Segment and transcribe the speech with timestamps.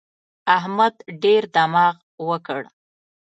[0.57, 1.95] احمد ډېر دماغ
[2.27, 2.61] وکړ.